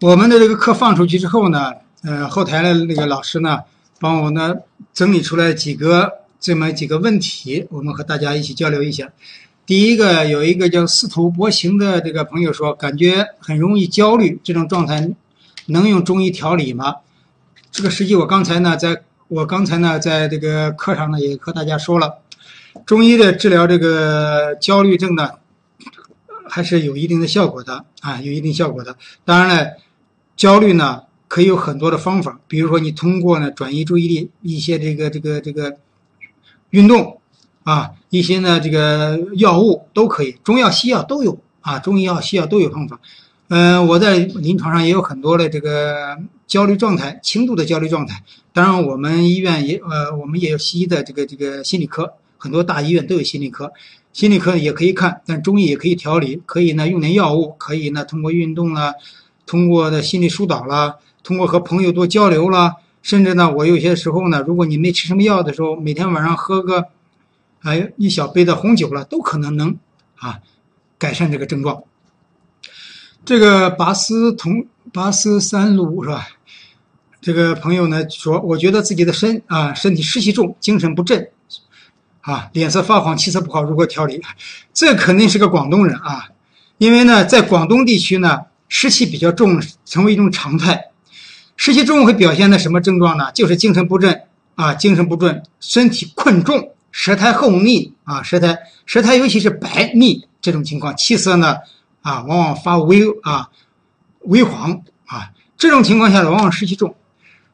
[0.00, 1.72] 我们的这个课放出去之后呢，
[2.04, 3.58] 呃，后台的那个老师呢，
[3.98, 4.54] 帮我呢
[4.94, 9.08] 整理出来几个这么几个问题，我们和大家一起交流一下。
[9.66, 15.10] 第一个有一个叫司徒波行的这个朋友说，感觉很容易焦虑，这种状态
[15.66, 16.94] 能用中医调理吗？
[17.72, 22.18] 这个实际我刚才呢，在我刚才呢，在这个课上呢也和大家说了，
[22.86, 25.32] 中医的治疗这个焦虑症呢，
[26.48, 28.96] 还是有一定的效果的啊，有一定效果的。
[29.24, 29.72] 当然了。
[30.38, 35.76] 焦虑呢，可以有很多的方法，比如说你通过呢转移注意力，一些这个这个这个
[36.70, 37.20] 运动
[37.64, 43.00] 啊，一些呢这个药物都可以，中药西药都有啊，中医药西药都有方法。
[43.48, 46.16] 嗯，我在临床上也有很多的这个
[46.46, 48.22] 焦虑状态，轻度的焦虑状态。
[48.52, 53.72] 当然，我们医院也呃，我们也有西医的这个这个心理科，很多大医院都有心理科，
[54.12, 58.92] 心理科也可以看，但中医也可以调理，可以呢用点药物，可以呢通过运动啊。
[59.48, 66.88] 通过的心理疏导啦，通过和朋友多交流啦，甚至呢，我有些时候呢，如果你没吃什么药的时候，每天晚上喝个，
[67.62, 69.74] 哎，一小杯的红酒了，都可能能
[70.16, 70.40] 啊
[70.98, 71.82] 改善这个症状。
[73.24, 76.28] 这个拔丝同拔丝三路是吧？
[77.22, 81.30] 这个朋友呢说，我觉得自己的身啊身体湿气重，精神不振，
[82.20, 84.20] 啊脸色发黄，气色不好，如何调理？
[84.74, 86.28] 这肯定是个广东人啊，
[86.76, 88.42] 因为呢，在广东地区呢。
[88.68, 90.86] 湿气比较重，成为一种常态。
[91.56, 93.32] 湿气重会表现的什么症状呢？
[93.32, 94.22] 就是精神不振
[94.54, 101.56] 啊，精神不振，身体困重，舌苔厚腻啊，舌苔舌苔尤其是白腻这种情况，气色呢
[102.02, 103.48] 啊，往往发微啊
[104.20, 105.30] 微黄啊。
[105.56, 106.94] 这种情况下呢，往往湿气重。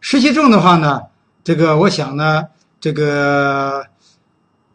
[0.00, 1.02] 湿气重的话呢，
[1.42, 2.44] 这个我想呢，
[2.80, 3.86] 这个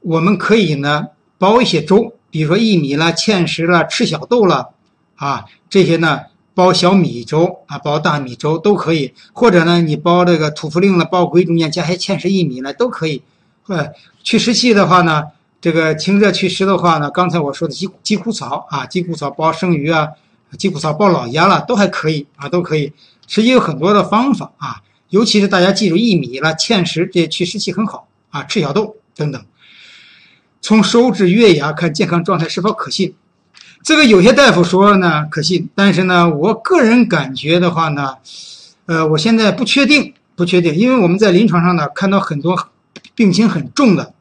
[0.02, 4.70] 我们可以呢煲一些粥，比如说薏米啦、芡实啦、赤小豆啦
[5.16, 5.46] 啊。
[5.70, 6.22] 这些呢，
[6.60, 13.24] 煲小米粥啊，煲大米粥都可以，或者呢，你煲这个土茯苓了，煲龟中间加些芡实、薏米呢，都可以。
[13.68, 13.88] 呃，
[14.24, 15.24] 去湿气的话呢，
[15.62, 20.10] 这个清热祛湿的话呢，刚才我说的鸡鸡骨草啊，鸡骨草煲生鱼啊，
[20.58, 22.92] 鸡骨草煲老鸭了，都还可以啊，都可以。
[23.26, 24.82] 实际有很多的方法啊，
[25.12, 29.42] 尤其是大家记住薏米了、芡实这些祛湿气很好啊，赤小豆等等。
[30.60, 33.16] 从手指月牙看健康状态是否可信？
[33.82, 38.18] 这个有些大夫说呢可信，但是呢，我个人感觉的话呢，
[38.86, 42.70] 呃，我现在不确定，不确定，因为我们在临床上呢看到很多
[43.16, 44.14] 病情很重的，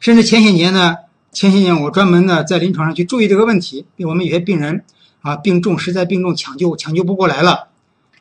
[0.00, 0.96] 甚至前些年呢，
[1.32, 4.84] 前些年我专门呢在临床上去注意这个问题，我们有些病人
[5.20, 7.66] 啊病重，实在病重抢救抢救不过来了，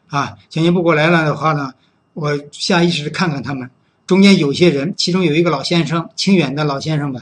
[0.07, 1.73] 啊抢救不过来了的话呢，
[2.13, 3.69] 我下意识看看他们，
[4.07, 7.22] 中间有些人，其中有一个老先生，清远的老先生吧。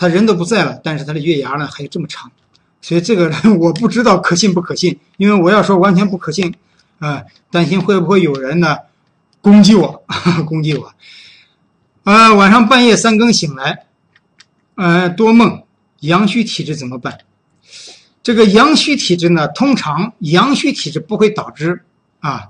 [0.00, 2.32] 他人都不在了，但是他的月牙呢还有这么长，
[2.80, 3.30] 所以这个
[3.60, 4.98] 我不知道可信不可信。
[5.18, 6.54] 因为我要说完全不可信，
[7.00, 8.78] 啊，担心会不会有人呢
[9.42, 10.02] 攻击我，
[10.48, 10.90] 攻击我。
[12.04, 13.84] 啊，晚上半夜三更醒来，
[14.76, 15.64] 呃，多梦，
[16.00, 17.18] 阳虚体质怎么办？
[18.22, 21.84] 这个阳虚体质呢，通常阳虚体质不会导致
[22.20, 22.48] 啊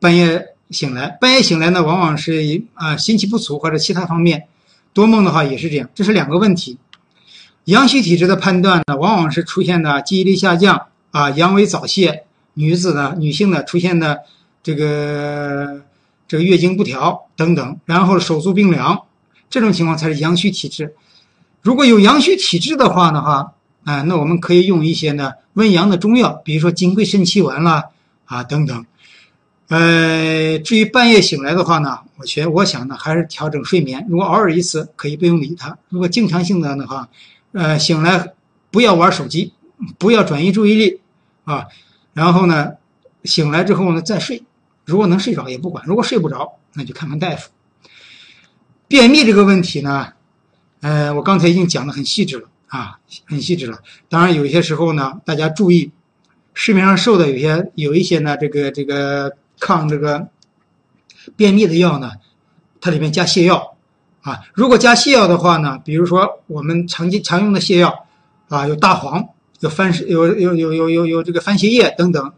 [0.00, 4.48] 半夜醒来，半夜醒来呢，往往是啊心气不足或者其他方面。
[4.94, 6.78] 多梦的话也是这样，这是两个问题。
[7.64, 12.24] 阳虚体质的判断呢，往往是出现的记忆力下降啊，阳痿早泄，
[12.54, 14.20] 女子呢，女性呢出现的
[14.62, 15.82] 这个
[16.28, 19.02] 这个月经不调等等，然后手足冰凉，
[19.50, 20.94] 这种情况才是阳虚体质。
[21.62, 23.52] 如果有阳虚体质的话的话，
[23.84, 27.84] 啊，那我们可以用一些呢温阳的中药，比如说金匮肾气丸啦
[28.26, 28.86] 啊等等。
[29.68, 34.06] 呃，至于半夜醒来的话呢，我觉我想呢，还是调整睡眠。
[34.10, 37.08] 如果偶尔一次，可以不用理他；如果经常性的的话，
[37.52, 38.34] 呃，醒来
[38.70, 39.54] 不要玩手机，
[39.96, 41.00] 不要转移注意力
[41.44, 41.64] 啊。
[42.12, 42.74] 然后呢，
[43.24, 44.44] 醒来之后呢再睡。
[44.84, 47.50] 如果能睡着也不管，如果睡不着，那就看看大夫。
[48.86, 50.12] 便秘这个问题呢，
[50.82, 53.78] 呃，我刚才已经讲的很细致了啊，很细致了。
[54.10, 55.90] 当然，有些时候呢，大家注意，
[56.52, 59.32] 市面上售的有些有一些呢，这个这个。
[59.64, 60.28] 抗这个
[61.36, 62.12] 便秘的药呢，
[62.82, 63.76] 它里面加泻药
[64.20, 64.40] 啊。
[64.52, 68.06] 如果加泻药的话呢，比如说我们常见常用的泻药
[68.50, 69.26] 啊，有大黄，
[69.60, 72.30] 有番有有有有有有这个番泻叶等等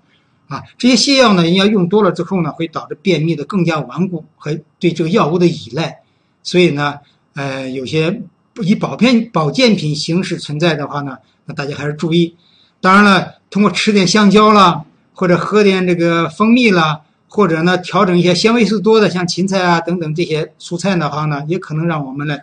[0.47, 0.63] 啊。
[0.79, 5.99] 这些泻药呢，人家用多了之后呢，会导致便秘的更加顽固和对这个药物的依赖。
[6.45, 7.01] 所以呢，
[7.35, 8.23] 呃，有些
[8.63, 12.37] 以保健保健品形式存在的话呢，那大家还是注意。
[12.81, 17.01] 当然了，通过吃点香蕉啦，或者喝点这个蜂蜜啦。
[17.29, 22.43] 或者呢，调整一些纤维素多的，像芹菜啊等等这些蔬菜的话呢，也可能让我们的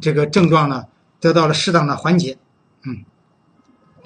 [0.00, 0.84] 这个症状呢
[1.20, 2.36] 得到了适当的缓解。
[2.84, 3.04] 嗯，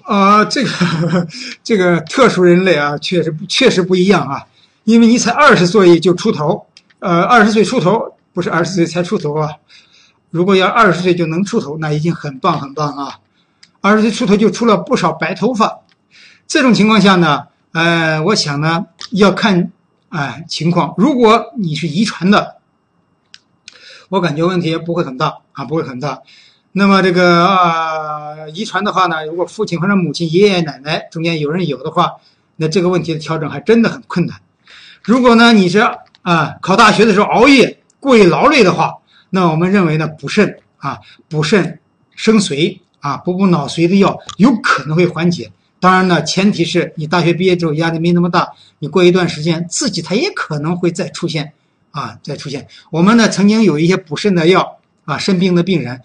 [0.05, 1.27] 啊，这个
[1.65, 4.45] 这个特殊人类啊，确实确实不一样啊，
[4.85, 6.67] 因为你才二十岁就出头，
[7.01, 9.51] 呃，二十岁出头不是二十岁才出头啊，
[10.31, 13.19] 如果要二十岁就能出头，那已经很棒很棒啊，
[13.81, 15.81] 二十岁出头就出了不少白头发，
[16.47, 19.73] 这种情况下呢，呃，我想呢要看
[20.11, 22.57] 哎情况，如果你是遗传的，
[24.09, 26.23] 我感觉问题不会很大啊，不会很大。
[26.73, 32.15] 那么这个啊，遗传的话呢，如果父亲或者母亲、爷爷奶奶中间有人有的话，
[32.57, 34.41] 那这个问题的调整还真的很困难。
[35.03, 35.79] 如果呢你是
[36.23, 38.95] 啊考大学的时候熬夜过于劳累的话，
[39.31, 41.81] 那我们认为呢补肾啊补肾
[42.15, 45.53] 生髓啊补补脑髓的药有可能会缓解。
[45.81, 51.53] 当然呢，前提是你大学毕业之后压力没那么大，你过一段时间自己它也可能会再出现
[51.91, 52.67] 啊再出现。
[52.91, 56.01] 我们呢曾经有一些补肾的药啊，肾病的病人。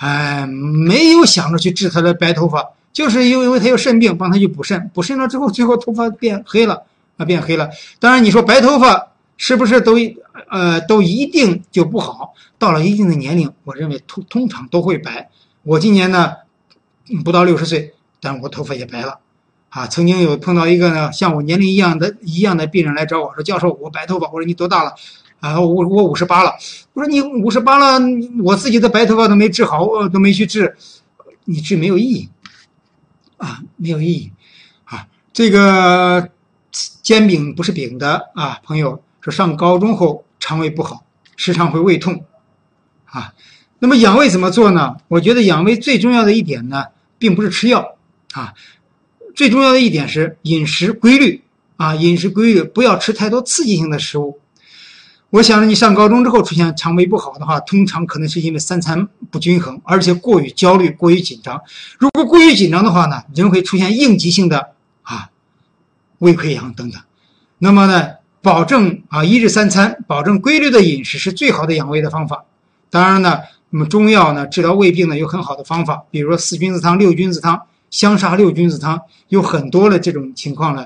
[0.00, 6.84] 哎，没有想着去治他的白头发，就是因为他有肾病，帮他去补肾，补肾了之后，最后头发变黑了，
[7.16, 7.68] 啊，变黑了。
[7.98, 9.96] 当然，你说白头发是不是都
[10.50, 12.32] 呃都一定就不好？
[12.58, 15.28] 到了一定的年龄，我认为通通常都会白。
[15.64, 16.32] 我今年呢
[17.24, 19.18] 不到六十岁，但我头发也白了，
[19.68, 24.94] 啊，曾经有碰到一个呢像我年龄一样的一样的病人来找我说：“教授，我白头发。”我说：“你多大了？”
[25.40, 26.52] 啊，我我五十八了。
[26.94, 28.04] 我说你五十八了，
[28.42, 30.76] 我自己的白头发都没治好，都没去治，
[31.44, 32.28] 你治没有意义，
[33.36, 34.32] 啊，没有意义，
[34.82, 36.28] 啊，这个
[36.72, 41.04] 煎饼不是饼的啊，朋友说上高中后肠胃不好，
[41.36, 42.24] 时常会胃痛，
[43.04, 43.32] 啊，
[43.78, 44.96] 那么养胃怎么做呢？
[45.06, 46.86] 我觉得养胃最重要的一点呢，
[47.16, 47.94] 并不是吃药，
[48.32, 48.54] 啊，
[49.34, 51.42] 最重要的一点是饮食规律，
[51.76, 54.38] 啊，饮食规律，不要吃太多刺激性的食物。
[55.30, 61.60] 我想着你上高中之后出现肠胃不好的话，通常可能是因为三餐不均衡，而且过于焦虑、过于紧张。
[61.98, 64.70] 如果过于紧张的话呢，人会出现应激性的
[65.02, 65.28] 啊
[66.18, 67.02] 胃溃疡等等。
[67.58, 72.44] 那么呢，保证啊一日三餐，保证规律的饮食是最好的养胃的方法。
[72.88, 77.60] 当然呢，那么中药呢治疗胃病呢有很好的方法，比如说四君子汤、六君子汤、
[77.90, 80.84] 香砂六君子汤，有很多的这种情况呢，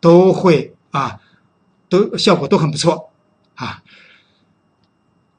[0.00, 1.18] 都会啊
[1.88, 3.10] 都效果都很不错。
[3.54, 3.82] 啊，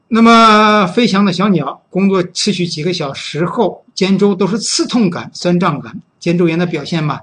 [0.10, 7.22] 那么飞翔的小鸟工作持续几个小时后，肩周都是刺痛感、酸胀感，肩周炎的表现嘛？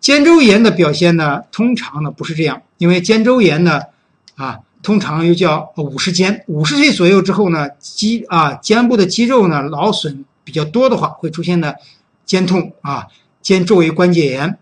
[0.00, 3.80] 肩周炎的表现呢，通常呢不是这样，因为肩周炎呢，
[4.34, 11.76] 啊，通常又叫五十肩，五十岁左右之后呢，肌啊肩部的肌肉呢劳损比较多的话，会出现的
[12.24, 13.06] 肩痛啊，
[13.42, 14.58] 肩周围关节炎。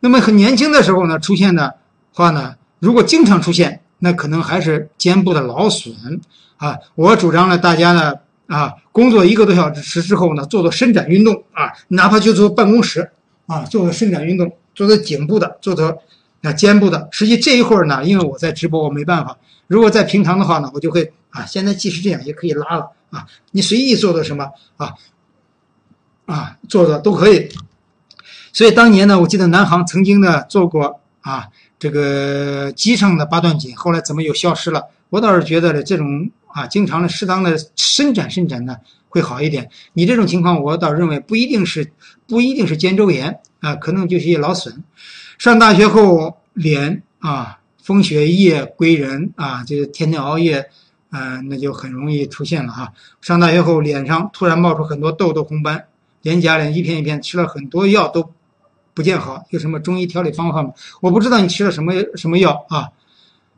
[0.00, 1.74] 那么很年轻的时候呢，出现的
[2.12, 3.80] 话呢，如果经常出现。
[4.00, 5.94] 那可能还是肩部的劳损
[6.58, 6.76] 啊！
[6.94, 8.12] 我主张呢，大家呢
[8.48, 13.10] 啊，工作一个多小时之后呢，做做伸展运动啊，哪怕就坐办公室
[13.46, 16.02] 啊，做做伸展运动，做做颈部的，做做
[16.42, 17.08] 啊肩部的。
[17.12, 19.38] 实际这一会儿呢，因为我在直播，我没办法。
[19.68, 24.92] 如果在平常的话呢，我就会啊，现在即使这样也可以拉了啊，你随意做做什么啊
[26.26, 27.48] 啊，做做都可以。
[28.52, 31.48] 所以当年呢，我记得南航曾经呢做过啊。
[31.76, 34.82] 这个机上的八段锦后来怎么又消失了？
[35.10, 38.74] 我倒是觉得呢，这种啊，经常的适当的伸展伸展呢，
[39.10, 39.68] 会好一点。
[39.92, 41.92] 你这种情况，我倒认为不一定是
[42.26, 44.82] 不一定是肩周炎啊，可能就是一些劳损。
[45.36, 50.70] 上大学后脸啊，风雪夜归人啊，就是天天熬夜，
[51.10, 52.94] 嗯，那就很容易出现了哈。
[53.20, 55.84] 上大学后脸上突然冒出很多痘痘红斑，
[56.24, 58.32] 脸颊脸一片一片，吃了很多药都。
[58.96, 60.72] 不见好，有什么中医调理方法吗？
[61.00, 62.92] 我不知道你吃了什么什么药啊？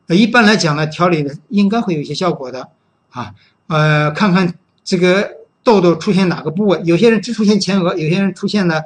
[0.08, 2.70] 一般来讲呢，调理的应该会有一些效果的
[3.10, 3.34] 啊。
[3.66, 5.30] 呃，看看这个
[5.62, 8.82] 痘痘出现哪个部位，有些人只出现前额，有些人出现了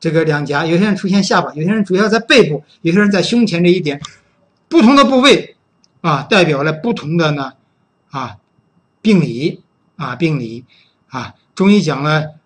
[0.00, 4.00] 这个两颊，有些人出现下巴，有些人主要在背部，有些人在胸前这一点，
[4.68, 5.54] 不同的部位
[6.00, 7.52] 啊，代表了不同的呢
[8.10, 8.38] 啊
[9.00, 9.62] 病理
[9.94, 10.64] 啊病理
[11.06, 11.34] 啊。
[11.54, 12.41] 中医讲了。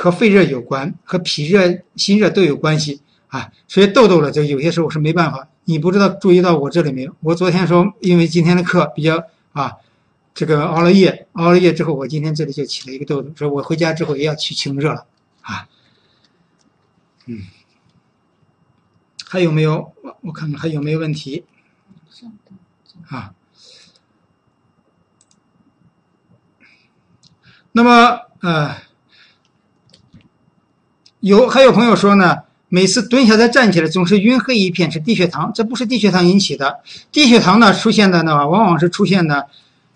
[0.00, 3.52] 和肺热有关，和脾热、心热都有关系啊。
[3.68, 5.46] 所以痘痘了，就有些时候是没办法。
[5.64, 7.14] 你不知道注意到我这里没有？
[7.20, 9.76] 我昨天说，因为今天的课比较啊，
[10.32, 13.30] 这个熬了夜，熬了夜之后，我今天这里就起了一个痘痘。
[13.36, 15.04] 所以我回家之后也要去清热了
[15.42, 15.68] 啊。
[17.26, 17.42] 嗯，
[19.28, 19.92] 还有没有？
[20.02, 21.44] 我我看看还有没有问题？
[23.10, 23.34] 啊。
[27.72, 28.88] 那么呃。
[31.20, 35.52] 有还有朋友说呢，每次蹲下再站起来总是晕黑一片，是低血糖。
[35.54, 36.80] 这不是低血糖引起的，
[37.12, 39.46] 低血糖呢出现的呢，往往是出现的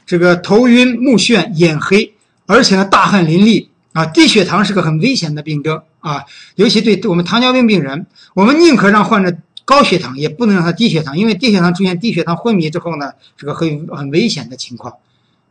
[0.06, 2.12] 这个头晕目眩、眼黑，
[2.46, 6.24] 而且呢大汗淋漓啊，低血糖是个很危险的病症啊，
[6.56, 14.94] 尤其对我们糖尿病病人，我们宁可让患者高血糖，也不能让他低血糖，因为低血糖出现低血糖昏迷之后呢，是个很很危险的情况，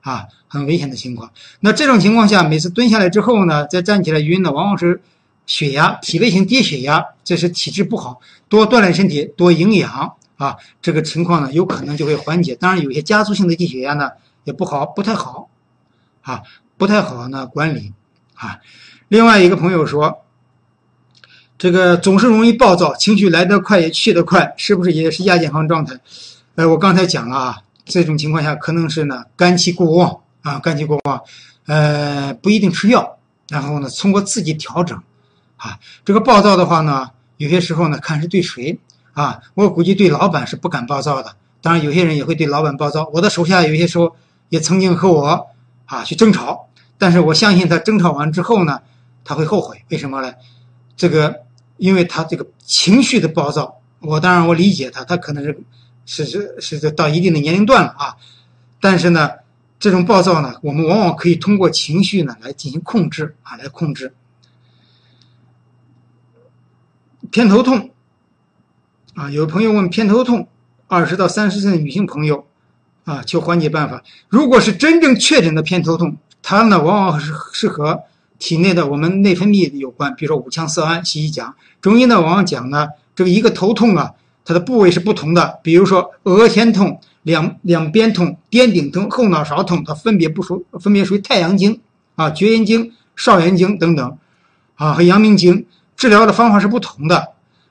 [0.02, 1.32] 啊，很危险的情况。
[1.62, 5.02] 那这种情况下，每次蹲下来之后呢，再站起来晕呢，往往是
[5.46, 12.56] 血压体位性低血压，这是体质不好，多锻炼身体，多营养啊，这个情况呢，有可能就会缓解。
[12.56, 14.10] 当然，有些家族性的低血压呢，
[14.44, 15.50] 也不好，不太好，
[16.22, 16.42] 啊，
[16.78, 17.94] 不太好呢管理。
[18.36, 18.60] 啊，
[19.08, 20.26] 另外一个朋友说，
[21.58, 25.98] 这个总是容易暴躁，情绪来得快也去得快，是不是也是亚健康状态？
[26.56, 31.22] 呃，我刚才讲了啊，这种情况下可能是呢肝气过旺啊，肝气过旺，
[31.68, 35.02] 呃，不一定吃药，然后呢通过自己调整，
[35.64, 38.78] 啊，这个暴躁的话呢，有些时候呢看是对谁
[39.14, 44.14] 啊，我估计对老板是不敢暴躁的，当然有些人也会对老板暴躁，我的手下有些时候
[44.50, 45.48] 也曾经和我
[45.86, 46.68] 啊去争吵。
[46.98, 48.82] 但是我相信他争吵完之后呢，
[49.24, 49.82] 他会后悔。
[49.90, 50.34] 为什么呢？
[50.98, 51.34] 这个，
[51.78, 55.44] 因为他这个情绪的暴躁，我当然我理解他，他可能
[56.06, 58.16] 是是是是到一定的年龄段了啊。
[58.82, 59.32] 但是呢，
[59.80, 64.14] 这种暴躁呢，我们往往可以通过情绪呢来进行控制啊，来控制。
[67.34, 67.90] 偏头痛
[69.16, 70.48] 啊，有朋友问偏头痛，
[70.86, 72.46] 二十到三十岁的女性朋友
[73.06, 74.04] 啊，求缓解办法。
[74.30, 78.04] 如果是真正确诊的偏头痛，它呢，往往是是和
[78.38, 81.04] 体内的我们内分泌有关，比如说五羟色胺。
[81.04, 84.12] 西医讲，中医呢往往讲呢，这个一个头痛啊，
[84.46, 91.80] 它的部位是不同的，比如说额前痛、两两边痛、颠顶痛、后脑勺痛，它分别不属，分别属于太阳经
[92.14, 94.18] 啊、厥阴经、少阳经等等，
[94.76, 95.66] 啊和阳明经，
[96.04, 97.30] 治疗的方法是不同的。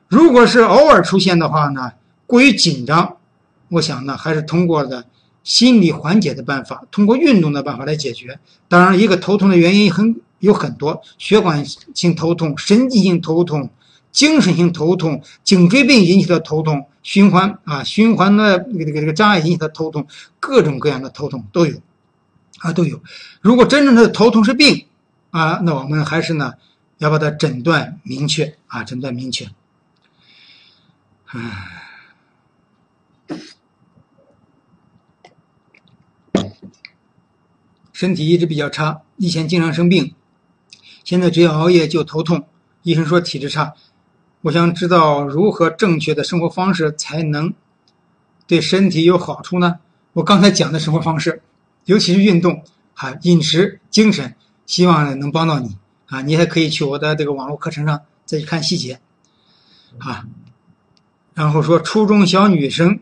[0.09, 1.93] 如果是偶尔出现的话呢，
[2.27, 3.19] 过于紧张，
[3.69, 5.05] 我想呢还是通过的。
[5.45, 8.39] 心理缓解的办法，通过运动的办法来解决。
[8.69, 13.69] 当然，一个头痛的原因很有很多，血管性头痛、神经性头痛、
[14.13, 20.07] 精神性头痛、颈椎病引起的头痛、循环啊循环的这个这个这个障碍引起的头痛，
[20.39, 21.77] 各种各样的头痛都有，
[22.61, 23.01] 啊都有。
[23.41, 24.87] 如果真正的头痛是病
[25.33, 26.55] 啊，那我们还是呢
[27.03, 29.49] 要把它诊断明确啊，诊断明确。
[31.27, 31.89] 唉。
[37.93, 40.15] 身体一直比较差，以前经常生病，
[41.03, 42.47] 现在只要熬夜就头痛。
[42.83, 43.75] 医生说体质差，
[44.43, 47.53] 我想知道如何正确的生活方式才能
[48.47, 49.81] 对身体有好处呢？
[50.13, 51.43] 我刚才讲的生活方式，
[51.85, 55.77] 尤其是运动、哈饮食、精神，希望能帮到你
[56.13, 56.21] 啊！
[56.21, 59.01] 你还可以去我的这个网络课程上再去看细节
[59.99, 60.27] 啊。
[61.33, 63.01] 然后说初中小女生。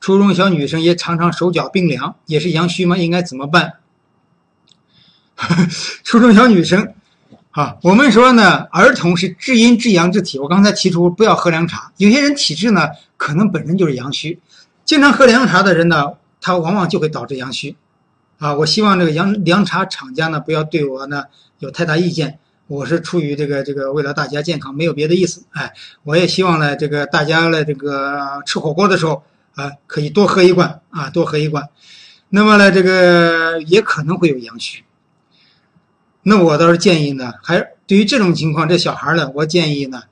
[0.00, 2.96] 初中小女生也常常手脚冰凉，也是阳虚吗？
[2.96, 3.74] 应该怎么办？
[6.04, 6.94] 初中小女生，
[7.50, 10.38] 啊，我们说呢，儿童是至阴至阳之体。
[10.38, 14.40] 我刚才提出不要喝凉茶，有些人体质呢可能本身就是阳虚，
[14.86, 17.76] 经常喝凉茶的人呢，他往往就会导致阳虚。
[18.38, 21.24] 啊，我希望这个凉凉茶厂家呢不要对我呢
[21.58, 25.44] 有太大意见，我是出于这个这个为了大家健康，没有别的意思。
[25.50, 25.72] 哎，
[26.04, 29.22] 我也希望呢这个大家呢这个吃火锅的时候。
[29.54, 31.68] 啊，可以多喝一罐啊，多喝一罐。
[32.28, 34.84] 那么呢，这个也可能会有阳虚。
[36.22, 40.04] 那我倒是建议呢，还对于这种情况，这小孩呢，我建议呢，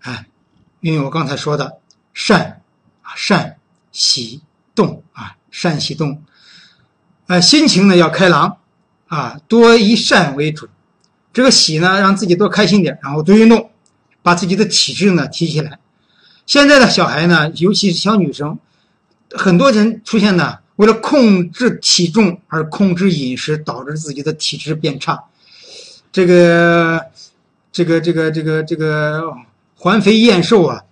[0.00, 0.26] 哎，
[0.80, 1.80] 因为我刚才说的
[2.14, 2.62] 善，
[3.14, 3.58] 善
[3.92, 4.40] 喜
[4.74, 6.24] 动啊，善喜动，
[7.40, 8.56] 心情呢要开朗
[9.08, 10.66] 啊，多以善为主。
[11.32, 13.70] 这个喜呢，让自己多开心点，然后多运动，
[14.22, 15.78] 把自己的体质呢提起来。
[16.46, 18.58] 现在的小孩呢，尤其是小女生。
[19.30, 25.24] 很多人出现呢，为了控制体重而控制饮食，导致自己的体质变差。
[26.10, 27.02] 这个，
[27.70, 29.34] 这个，这个，这个，这个
[29.76, 30.82] 环肥燕瘦啊，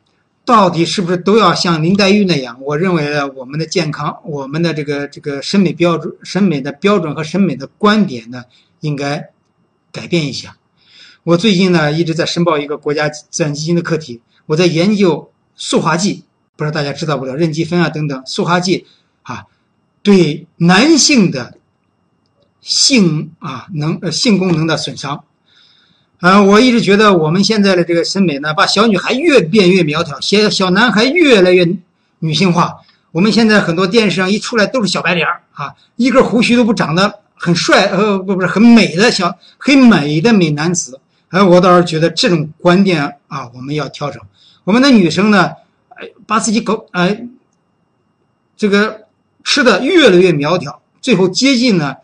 [0.46, 2.56] 到底是不是都要像林黛玉那样？
[2.62, 8.44] 我认为呢，我们的健康，我们的这个这个审美标准、审美的标准和审美的观点呢，
[8.80, 9.30] 应该
[9.90, 10.56] 改变一下。
[11.24, 16.22] 我最近呢，一直在申报一个国家自然基金的课题，我在研究塑化剂。
[16.54, 18.86] 不知道大家知道不知道，任基酚啊等等塑化剂，
[19.22, 19.44] 啊，
[20.02, 21.58] 对男性的
[22.60, 25.24] 性啊能呃性功能的损伤，
[26.20, 31.66] 啊，我一直觉得我们现在的这个审美呢，把小女孩越变越苗条，小小男孩越来越
[32.20, 32.76] 女性化。
[33.12, 41.00] 我们现在很多电视上一出来都是小白脸儿啊，一根胡须都不长得很帅，呃不不是很美的小很美的美男子。
[41.28, 44.22] 哎，我倒是觉得这种观点啊，我们要调整。
[44.64, 45.50] 我们的女生呢？
[45.90, 47.26] 哎，把自己搞哎，
[48.56, 49.06] 这个
[49.44, 51.96] 吃的越来越苗条，最后接近呢，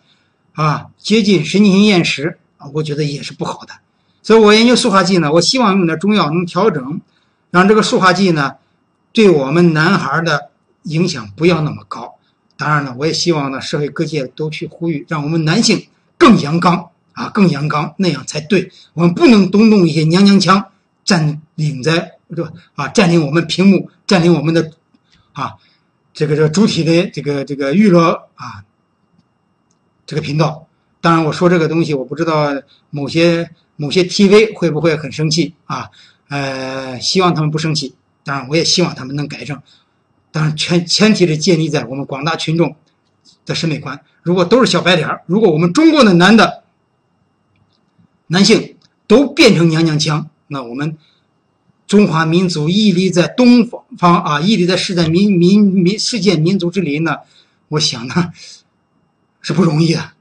[0.53, 3.73] 啊，接近神经性厌食啊，我觉得也是不好的。
[4.23, 7.01] 所以我研究塑化剂呢，我希望用点中药能调整，
[7.51, 8.55] 让这个塑化剂呢，
[9.13, 10.51] 对我们男孩的
[10.85, 12.15] 影响不要那么高。
[12.57, 18.71] 当然了，我也希望呢，社会各界都去呼吁，让我们男性更阳刚啊，更阳刚，那样才对。
[18.95, 20.65] 我们不能动动一些娘娘腔，
[21.05, 24.71] 占领在这啊，占领我们屏幕，占领我们的
[25.33, 25.55] 啊，
[26.15, 28.63] 这个这个主体的这个这个娱乐啊，
[30.07, 30.69] 这个频道。
[31.01, 32.53] 当然，我说这个东西，我不知道
[32.91, 33.51] 某些
[33.83, 35.91] 某些 TV 会不会很生气啊？
[36.29, 37.97] 呃，希望他们不生气。
[38.23, 39.61] 当然，我也希望他们能改正。
[40.31, 42.77] 当然，前前提是建立在我们广大群众
[43.45, 44.01] 的审美观。
[44.23, 46.63] 如果都是小白脸如果我们中国的男的
[48.29, 48.77] 男性
[49.09, 50.97] 都变成娘娘腔，那我们
[51.89, 57.17] 中华民族屹立在东方啊，屹立在世界民民民世界民族之林呢，
[57.67, 58.31] 我想呢
[59.41, 60.13] 是不容易的。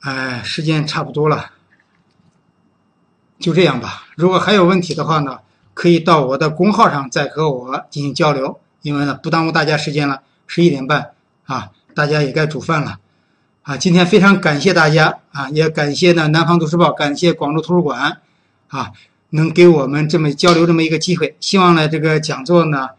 [0.00, 1.50] 哎，时间差不多了。
[3.38, 4.06] 就这样吧。
[4.16, 5.38] 如果还有问题的话呢，
[5.74, 8.60] 可以到我的公号上再和我进行交流。
[8.82, 11.10] 因为呢，不耽误大家时间了，十一点半
[11.46, 13.00] 啊，大家也该煮饭了
[13.62, 13.76] 啊。
[13.76, 18.20] 今天非常感谢大家啊，也感谢呢南方都市报，感谢广州图书馆
[18.68, 18.92] 啊，
[19.30, 21.36] 能给我们这么交流这么一个机会。
[21.40, 22.90] 希望呢这个讲座呢，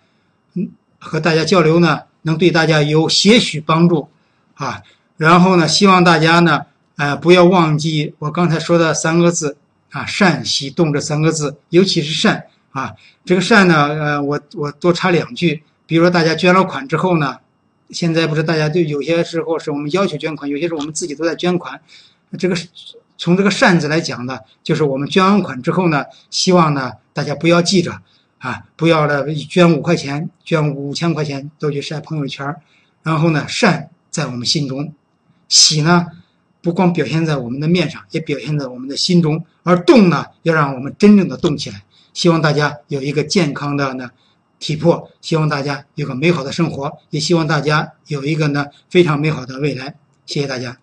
[0.54, 4.10] 嗯，和大家交流呢，能对大家有些许帮助
[4.56, 4.82] 啊。
[5.16, 6.66] 然后呢，希望大家呢，
[7.00, 9.56] 呃，不要忘记我刚才说的三个字。
[9.92, 12.94] 啊，善喜动这三个字，尤其是善啊，
[13.26, 17.40] 这个善呢，呃，我我多插两句，比如说大家捐了款之后呢，
[17.90, 21.82] 现在不是大家对有些时候是我们要求捐款，有些时候我们自己都在捐款，
[22.38, 22.56] 这个
[23.18, 27.92] 从这个善字来讲呢，就是我们捐完款之后呢，希望呢大家不要记着
[28.38, 32.56] 啊，不要了捐五块钱，捐五千块钱都去晒朋友圈，
[33.02, 34.94] 然后呢善在我们心中，
[35.48, 36.06] 喜呢。
[36.62, 39.44] 不光表现在我们的面上，也表现在我们的心中。
[39.64, 41.84] 而动呢，要让我们真正的动起来。
[42.14, 44.10] 希望大家有一个健康的呢
[44.60, 49.96] 体魄，希望大家有个美好的生活，也希望大家有一个呢非常美好的未来。
[50.26, 50.78] 谢谢大家。